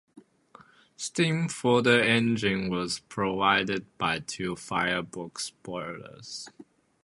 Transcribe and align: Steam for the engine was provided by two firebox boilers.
Steam 0.97 1.47
for 1.47 1.83
the 1.83 2.03
engine 2.03 2.69
was 2.69 3.01
provided 3.01 3.85
by 3.99 4.17
two 4.17 4.55
firebox 4.55 5.51
boilers. 5.61 6.49